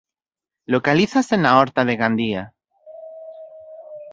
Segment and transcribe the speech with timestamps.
[0.73, 2.43] Localízase na Horta de Gandia.